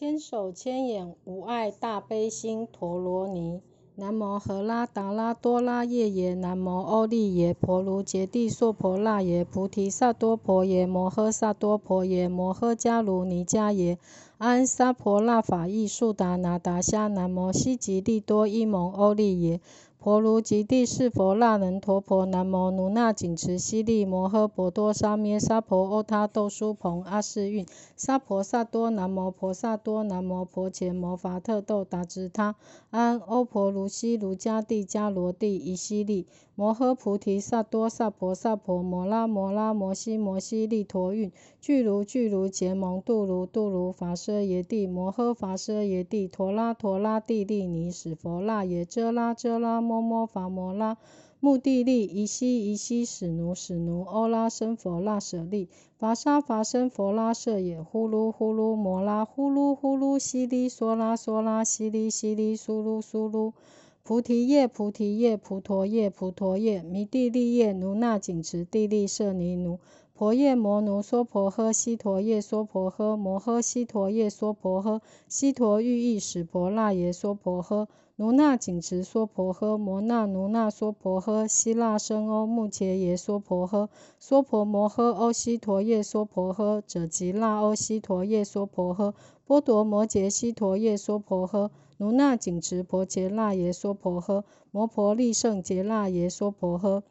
[0.00, 3.60] 千手千眼无碍大悲心陀罗尼。
[3.96, 13.98] 南无荷拉达拉多拉夜耶，南无欧利耶婆卢羯帝烁婆那耶，菩提萨多婆耶，摩诃萨多婆耶，摩诃迦卢尼迦耶，
[14.38, 19.60] 安沙婆那法义速达那达迦，南无悉吉利多伊蒙欧利耶。
[20.02, 27.66] 婆卢吉帝释佛那能陀婆，南摩那紧持悉利摩诃婆多沙咩沙婆欧他豆苏蓬阿世韵
[27.98, 32.56] 沙婆萨多，南摩婆萨多，南摩婆伽摩伐特豆达支他
[32.88, 36.26] 安欧婆卢悉卢迦帝迦罗帝夷悉利。
[36.60, 49.80] 摩诃菩提萨多萨婆萨婆摩拉摩拉摩悉摩悉利陀韵具卢具卢结蒙度卢度卢伐奢耶帝摩诃伐奢耶帝陀拉陀拉帝利尼使佛那耶遮拉遮拉。
[49.80, 50.98] 摩摩伐摩拉，
[51.40, 63.54] 目的利，夷西夷西，使奴使奴，欧拉僧佛那舍利，伐沙伐僧佛拉舍也，呼噜呼噜摩拉，呼噜呼噜悉利梭拉梭拉，悉利悉利苏噜苏噜，
[64.02, 69.78] 菩提叶菩提叶菩陀叶菩陀叶，弥地利叶奴那紧持地利舍尼奴，
[70.14, 77.86] 婆夜摩奴娑婆诃，悉陀夜娑婆诃，摩诃悉陀夜娑婆诃，悉陀喻意使婆那耶娑婆诃。
[78.16, 89.14] 奴那紧持娑婆诃，摩那奴那娑婆诃，希腊僧欧目伽耶娑婆诃，娑婆摩诃欧悉陀夜娑婆诃，者吉那欧悉陀夜娑婆诃，
[89.46, 97.02] 波陀摩羯悉陀夜娑婆诃，奴那紧持婆伽那耶娑婆诃，摩婆利胜杰那耶娑婆诃。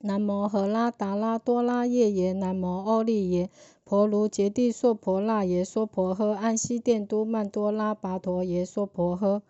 [0.00, 3.48] 南无荷拉达拉多拉耶耶，南无阿利耶
[3.82, 9.40] 婆卢羯帝娑婆那耶娑婆诃，安悉殿都曼多拉跋陀耶娑婆诃。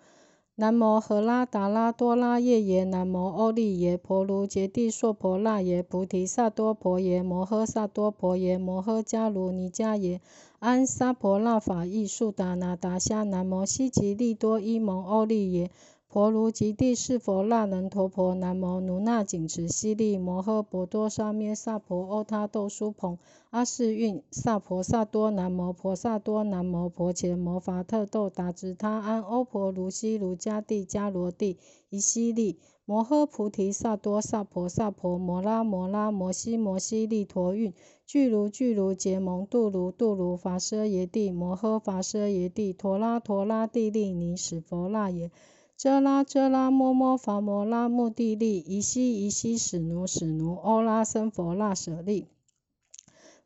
[0.56, 10.20] 南无赫拉达拉多拉夜耶，南无欧利耶婆卢羯帝烁婆那耶，菩提萨多婆耶，摩诃萨多婆耶，摩诃迦卢尼迦耶，
[10.60, 15.72] 安沙婆那法义速达那达夏，南摩悉吉利多伊蒙欧利耶。
[16.14, 23.19] 婆卢吉帝释佛那能陀婆，南无努那紧持悉利摩诃婆多沙咩萨婆欧他豆苏蓬
[23.50, 31.58] 阿世韵萨婆萨多，南摩婆萨多，南摩婆伽摩伐特豆达支他安欧婆卢悉卢迦帝迦罗帝
[31.91, 37.74] 夷悉利摩诃菩提萨多萨婆萨婆摩拉摩拉摩悉摩悉利陀韵
[38.06, 45.32] 具卢具卢结蒙度卢度卢伐奢耶帝摩诃伐奢耶帝陀拉陀拉帝利尼使佛那耶。
[45.76, 52.28] 遮拉遮拉摩摩伐摩拉目的利，夷西夷西使奴使奴，欧拉僧佛那舍利，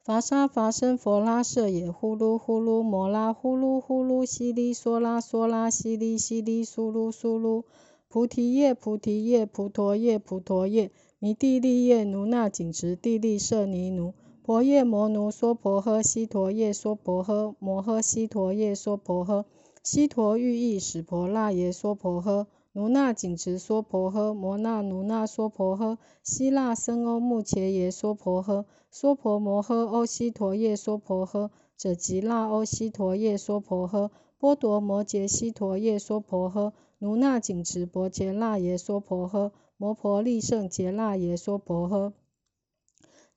[0.04, 7.64] 伐沙伐僧佛拉舍也，呼噜呼噜摩拉，呼噜呼噜悉利梭拉梭拉，悉利悉利苏噜苏噜，
[8.08, 14.12] 菩提叶菩提叶菩陀叶菩陀叶，弥地利叶奴那紧持地利舍尼奴，
[14.42, 19.46] 婆夜摩奴娑婆诃，悉陀夜娑婆诃，摩诃悉陀夜娑婆诃。
[19.90, 22.44] 悉陀喻意使婆那耶娑婆诃，
[22.74, 42.12] 奴那紧持娑婆诃，摩那奴那娑婆诃，悉那僧欧目伽耶娑婆诃，娑婆摩诃欧悉陀夜娑婆诃，者吉那欧悉陀夜娑婆诃，波陀摩羯悉陀夜娑婆诃，奴那紧持婆伽那耶娑婆诃，摩婆利胜羯那耶娑婆诃。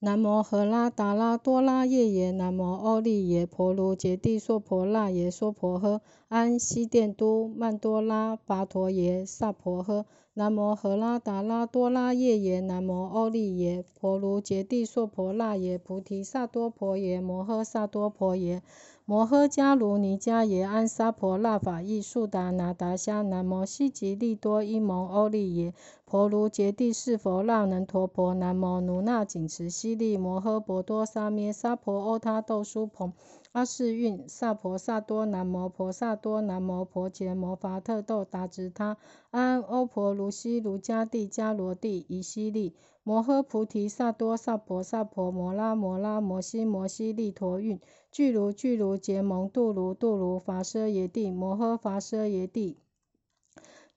[0.04, 10.06] 南无荷拉达拉多拉耶耶，南无阿利耶婆卢羯帝烁婆那耶娑婆诃，安悉殿都曼多拉跋陀耶萨婆诃。
[10.34, 18.64] 南无荷拉达拉多拉耶耶，南无阿利耶婆卢羯帝烁婆那耶，菩提萨多婆耶，摩诃萨多婆耶。
[19.04, 25.74] 摩诃迦卢尼迦耶安沙婆那法义速达那达香南摩悉吉利多伊蒙欧利耶
[26.06, 33.12] 婆卢羯帝释佛那能陀婆南摩奴那紧持悉利摩诃婆多沙咩沙婆欧他豆苏朋
[33.54, 38.96] 阿世韵萨婆萨多南摩婆萨多南摩婆伽摩罚特豆达直他
[39.32, 42.74] 阿欧婆卢悉卢迦帝迦罗帝夷悉利
[43.04, 52.78] 摩诃菩提萨多萨婆萨婆摩拉摩拉摩悉摩悉利陀韵具卢具卢羯蒙度卢度卢罚奢耶帝摩诃罚奢耶帝。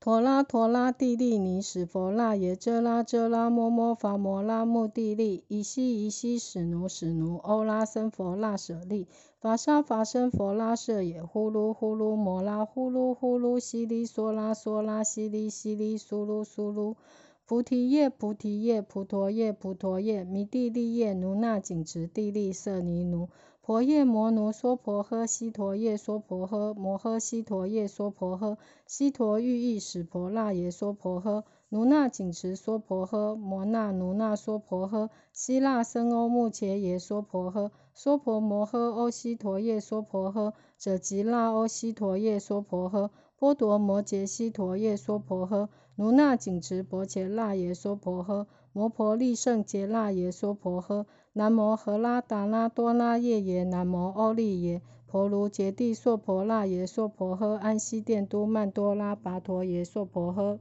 [0.04, 9.06] 陀拉陀拉帝利尼使佛那耶遮拉遮拉摩摩伐摩拉目地利夷西夷西使奴使奴欧拉僧佛那舍利
[9.40, 16.96] 伐沙伐僧佛拉舍也呼噜呼噜摩拉呼噜呼噜悉利梭拉梭拉悉利悉利苏噜苏噜。
[17.46, 23.30] 菩提叶菩提叶菩陀叶菩陀叶，弥地利叶奴那紧持地利舍尼奴，
[23.66, 43.08] 婆夜摩奴娑婆诃，悉陀夜娑婆诃，摩诃悉陀夜娑婆诃，悉陀喻意使婆那耶娑婆诃，奴那紧持娑婆诃，摩那奴那娑婆诃，希腊僧欧目伽耶娑婆诃，娑婆摩诃欧悉陀夜娑婆诃，者吉那欧悉陀夜娑婆诃，
[43.38, 51.06] 波陀摩羯悉陀夜娑婆诃，奴那紧持婆伽那耶娑婆诃，摩婆利胜羯那耶娑婆诃，
[51.36, 60.60] 南无何拉达拉多拉夜耶，南无阿利耶，婆卢羯帝烁婆那耶烁婆诃，安息殿都曼多拉跋陀耶烁婆诃。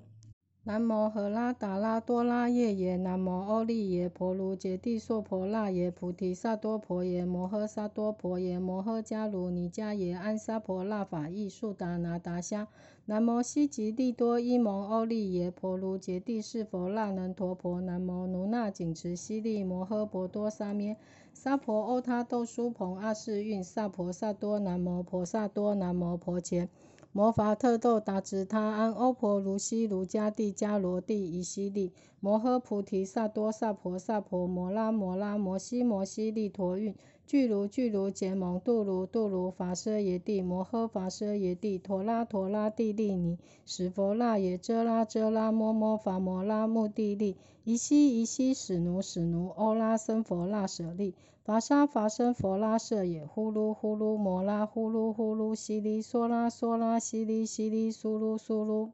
[0.65, 12.65] 南摩诃拉达拉多拉夜耶，南摩欧利耶，婆卢揭帝娑婆那耶，菩提萨多婆耶，摩诃萨多婆耶，摩诃迦卢尼迦耶，安萨婆那法意速达那达香。
[13.07, 20.95] 南摩悉吉利多伊蒙欧利耶，婆卢揭帝释佛那能陀婆，南摩奴那紧持悉利摩诃婆多沙咩，
[21.33, 26.69] 萨婆欧他豆输蓬阿世韵，萨婆萨多，南摩婆萨多，南摩婆伽。
[27.15, 36.95] 摩伐特豆达直他安欧婆卢西卢迦帝迦罗帝夷西利摩诃菩提萨多萨婆萨婆摩拉摩拉摩西摩西利陀韵
[37.25, 51.15] 俱卢俱卢结蒙度卢度卢伐奢耶帝摩诃伐奢耶帝陀拉陀拉帝利尼史佛那耶遮拉遮拉摩摩伐摩拉目地利夷悉夷悉使奴使奴欧拉僧佛那舍利
[51.45, 58.91] 伐沙伐僧佛拉舍也，呼噜呼噜摩拉呼噜呼噜悉利娑拉娑拉悉利悉利苏噜苏噜。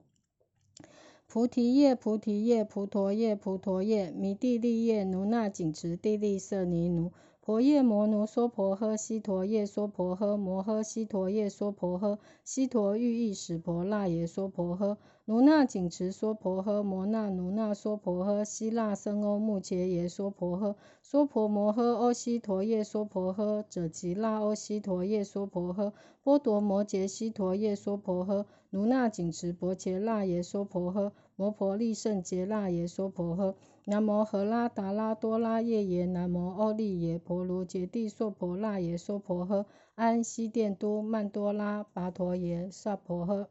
[1.28, 7.12] 菩提叶菩提叶菩陀叶菩陀叶弥地利叶奴那紧持地利舍尼奴
[7.50, 33.56] 婆夜摩奴娑婆诃悉陀夜娑婆诃摩诃悉陀夜娑婆诃悉陀喻意使婆那耶娑婆诃奴那紧持娑婆诃摩那奴那娑婆诃悉那僧欧目伽耶娑婆诃娑婆摩诃欧悉陀夜娑婆诃者吉那欧悉陀夜娑婆诃波陀摩羯悉陀夜娑婆诃奴那紧持婆伽那耶娑婆诃摩婆利胜羯那耶娑婆诃
[33.90, 39.66] 南摩诃拉达拉多拉夜耶南摩欧利耶婆卢揭帝娑婆那耶娑婆诃
[39.96, 43.48] 安悉殿都曼多拉跋陀耶萨婆诃。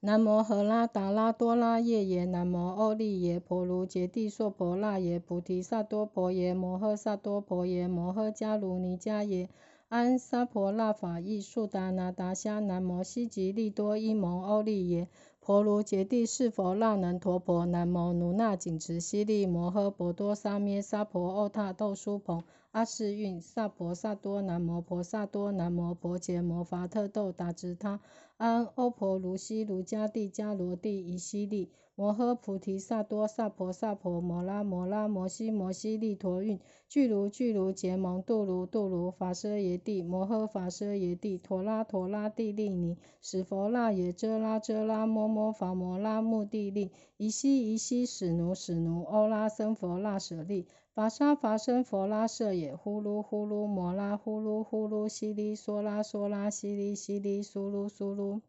[0.00, 9.48] 南摩诃拉达拉多拉夜耶，南摩欧利耶，婆卢揭帝娑婆那耶，菩提萨多婆耶，摩诃萨多婆耶，摩诃迦卢尼迦耶，
[9.88, 12.66] 安萨婆那法意速达那达香。
[12.66, 15.08] 南摩悉吉利多伊蒙欧利耶，
[15.50, 27.98] 婆卢揭帝是佛那能陀婆，南摩奴那紧持悉利摩诃婆多萨咩，萨婆欧他豆输蓬阿世韵，萨婆萨多，南摩婆萨多，南摩婆伽，摩伐特豆达直他。
[28.36, 36.58] 安欧婆卢悉卢迦帝迦罗帝夷悉利摩诃菩提萨多萨婆萨婆摩拉摩拉摩悉摩悉利陀韵
[36.88, 58.42] 俱卢俱卢结蒙度卢度卢伐奢耶帝摩诃伐奢耶帝陀拉陀拉帝利尼使佛那耶遮拉遮拉摩摩摩伐摩拉目地利夷悉夷悉使奴使奴欧拉僧佛那舍利伐沙伐僧佛拉舍也，呼噜呼噜摩拉呼噜呼噜悉利娑拉娑拉悉利悉利苏噜苏噜。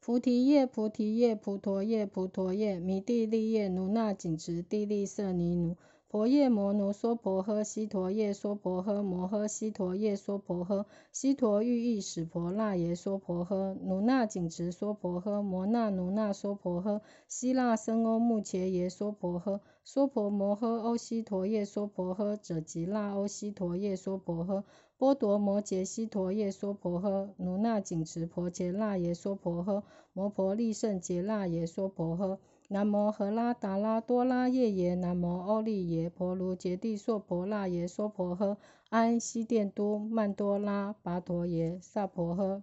[0.00, 5.76] 菩提叶菩提叶菩陀叶菩陀叶弥地利叶奴那紧持地利舍尼奴
[6.12, 24.64] 婆夜摩奴娑婆诃悉陀夜娑婆诃摩诃悉陀夜娑婆诃悉陀喻意使婆那耶娑婆诃奴那紧持娑婆诃摩那奴那娑婆诃悉那僧欧目伽耶娑婆诃娑婆摩诃欧悉陀夜娑婆诃者吉那欧悉陀夜娑婆诃
[24.98, 32.38] 波多摩羯悉陀夜娑婆诃奴那紧持婆伽那耶娑婆诃摩婆利胜羯那耶娑婆诃
[32.72, 38.58] 南摩诃拉达拉多拉夜耶南摩欧利耶婆卢揭帝娑婆那耶娑婆诃
[38.90, 42.62] 安悉殿都曼多拉跋陀耶萨婆诃。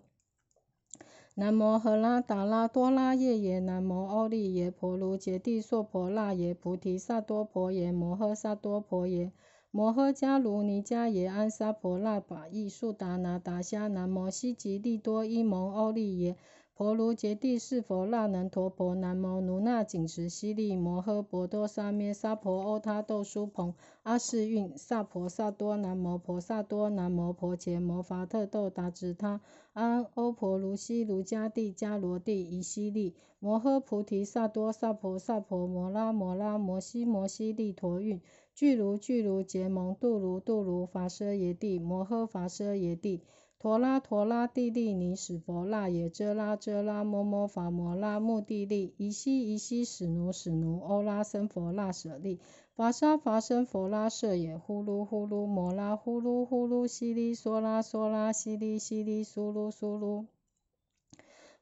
[1.36, 9.34] 南摩诃拉达拉多拉夜耶南摩欧利耶婆卢揭帝娑婆那耶菩提萨多婆耶摩诃萨多婆耶。
[9.72, 16.38] 摩诃迦卢尼迦耶安萨婆那法意速达那达香南摩悉吉利多伊蒙欧利耶
[16.78, 29.42] 婆卢揭帝是佛那能陀婆南摩奴那紧持悉利摩诃婆多沙咩萨婆欧他豆输朋阿世韵萨婆萨多南摩婆萨多南摩婆伽摩伐特豆达直他。
[29.74, 38.22] 安欧婆卢悉卢迦帝迦罗帝夷悉利摩诃菩提萨多萨婆萨婆摩拉摩拉摩悉摩悉利陀韵
[38.54, 43.24] 俱卢俱卢结蒙度卢度卢伐奢耶帝摩诃伐奢耶帝
[43.60, 52.40] 陀拉陀拉帝利尼使佛那耶遮拉遮拉摩摩伐摩拉目地利夷悉夷悉使奴使奴欧拉僧佛那舍利
[52.76, 60.26] 伐沙伐僧佛拉舍也，呼噜呼噜摩拉呼噜呼噜悉利娑拉娑拉悉利悉利苏噜苏噜。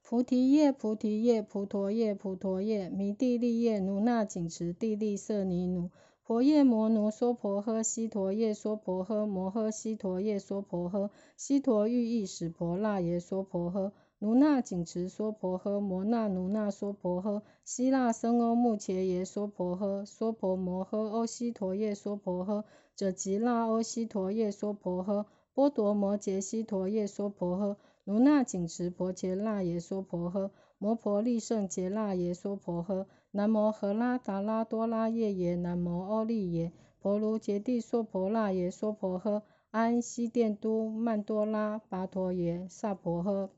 [0.02, 5.90] 菩提叶菩提叶菩陀叶菩陀叶弥地利叶奴那紧持地利舍尼奴
[6.27, 22.63] 婆夜摩奴娑婆诃，悉陀夜娑婆诃，摩诃悉陀夜娑婆诃，悉陀喻意识婆那耶娑婆诃，奴那紧持娑婆诃，摩那奴那娑婆诃，悉那僧欧目伽耶娑婆诃，娑婆摩诃欧悉陀夜娑婆诃，
[22.96, 33.05] 者吉那欧悉陀夜娑婆诃，波多摩羯悉陀夜娑婆诃，奴那紧持婆伽那耶娑婆诃，摩婆利胜羯那耶娑婆诃。
[33.38, 43.50] 南无荷拉达拉多拉夜耶，南无欧利耶，婆卢揭帝娑婆那耶娑婆诃，安悉殿都曼多拉巴陀耶萨婆诃。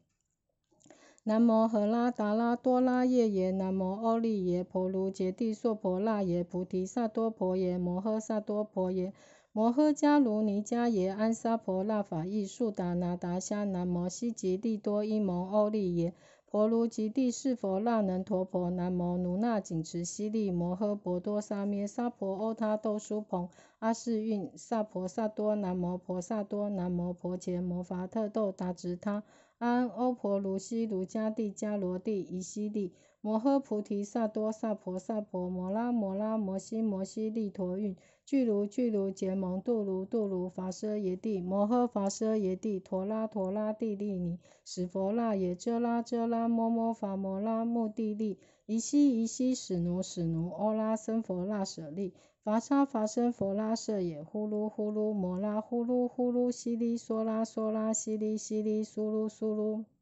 [1.23, 9.13] 南无荷拉达拉多拉夜耶，南无欧利耶，婆卢揭帝娑婆那耶，菩提萨多婆耶，摩诃萨多婆耶，
[9.51, 16.15] 摩诃迦卢尼迦耶，安萨婆那法意速达那达夏，南无悉吉利多伊蒙欧利耶。
[16.49, 23.49] 婆卢吉帝释佛那能陀婆，南摩奴那紧持悉利摩诃婆多沙咩沙婆欧他豆苏蓬
[23.79, 29.23] 阿世运萨婆萨多，南摩婆萨多，南摩婆伽摩罚特豆达直他
[29.57, 32.93] 安欧婆卢悉卢迦帝迦罗帝夷悉利。
[33.19, 59.96] 摩诃菩提萨多萨婆萨婆摩拉摩拉摩悉摩悉利陀运俱卢俱卢结蒙度卢度卢伐奢耶帝摩诃伐奢耶帝陀拉陀拉帝利尼史佛那耶遮拉遮拉摩摩伐摩拉目地利夷悉夷悉使奴使奴欧拉僧佛那舍利伐沙伐僧佛拉舍也呼噜呼噜摩拉呼噜呼噜悉利梭拉梭拉悉利悉利苏噜苏噜。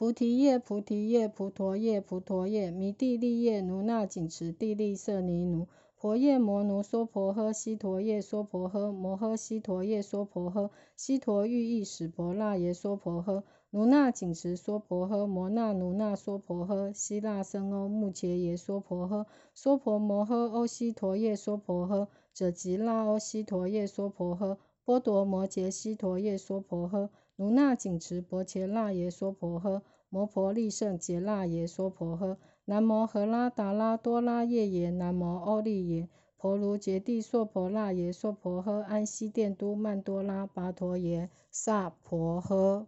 [0.00, 13.42] 菩提叶，菩提叶，菩提叶，菩提叶，弥地利叶，奴那紧持地利舍尼奴，婆夜摩奴娑婆诃，悉陀夜娑婆诃，摩诃悉陀夜娑婆诃，悉陀喻意识婆那耶娑婆诃，
[13.72, 27.10] 奴那紧持娑婆诃，摩那奴那娑婆诃，悉那僧欧目伽耶娑婆诃，娑婆摩诃欧悉陀夜娑婆诃，者吉那欧悉陀夜娑婆诃，波陀摩羯悉陀夜娑婆诃。
[27.40, 29.80] 如那紧持薄伽那耶娑婆诃，
[30.10, 42.84] 摩婆利胜羯那耶娑婆诃，南摩诃拉达拉多拉夜耶，南摩阿利耶，婆卢羯帝娑婆那耶娑婆诃，安息殿都曼多拉巴陀耶萨婆诃。